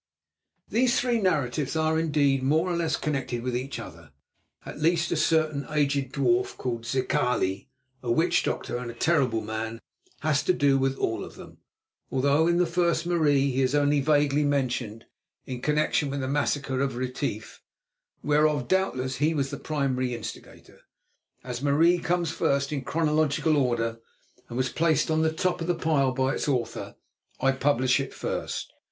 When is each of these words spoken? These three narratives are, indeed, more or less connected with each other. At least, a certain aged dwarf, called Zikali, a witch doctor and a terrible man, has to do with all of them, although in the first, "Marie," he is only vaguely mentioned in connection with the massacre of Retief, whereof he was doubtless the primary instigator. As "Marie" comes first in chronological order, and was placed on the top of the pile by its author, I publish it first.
These 0.67 0.99
three 0.99 1.21
narratives 1.21 1.75
are, 1.75 1.99
indeed, 1.99 2.41
more 2.41 2.67
or 2.67 2.75
less 2.75 2.95
connected 2.95 3.43
with 3.43 3.55
each 3.55 3.77
other. 3.77 4.09
At 4.65 4.81
least, 4.81 5.11
a 5.11 5.15
certain 5.15 5.67
aged 5.69 6.11
dwarf, 6.13 6.57
called 6.57 6.87
Zikali, 6.87 7.67
a 8.01 8.11
witch 8.11 8.41
doctor 8.41 8.77
and 8.77 8.89
a 8.89 8.95
terrible 8.95 9.41
man, 9.41 9.79
has 10.21 10.41
to 10.45 10.53
do 10.53 10.79
with 10.79 10.97
all 10.97 11.23
of 11.23 11.35
them, 11.35 11.59
although 12.11 12.47
in 12.47 12.57
the 12.57 12.65
first, 12.65 13.05
"Marie," 13.05 13.51
he 13.51 13.61
is 13.61 13.75
only 13.75 14.01
vaguely 14.01 14.43
mentioned 14.43 15.05
in 15.45 15.61
connection 15.61 16.09
with 16.09 16.21
the 16.21 16.27
massacre 16.27 16.81
of 16.81 16.95
Retief, 16.95 17.61
whereof 18.23 18.57
he 18.57 18.57
was 18.61 18.67
doubtless 18.69 19.17
the 19.51 19.57
primary 19.57 20.15
instigator. 20.15 20.79
As 21.43 21.61
"Marie" 21.61 21.99
comes 21.99 22.31
first 22.31 22.71
in 22.73 22.81
chronological 22.83 23.55
order, 23.55 23.99
and 24.49 24.57
was 24.57 24.69
placed 24.69 25.11
on 25.11 25.21
the 25.21 25.31
top 25.31 25.61
of 25.61 25.67
the 25.67 25.75
pile 25.75 26.11
by 26.11 26.33
its 26.33 26.47
author, 26.47 26.95
I 27.39 27.51
publish 27.51 27.99
it 27.99 28.15
first. 28.15 28.73